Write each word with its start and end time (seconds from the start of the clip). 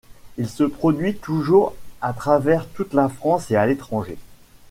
Il 0.39 0.49
se 0.49 0.63
produit 0.63 1.13
toujours 1.13 1.75
à 2.01 2.11
travers 2.13 2.67
toute 2.69 2.93
la 2.95 3.07
France 3.07 3.51
et 3.51 3.55
à 3.55 3.67
l'étranger. 3.67 4.17